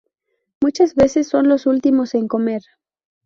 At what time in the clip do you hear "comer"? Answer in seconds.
2.27-2.63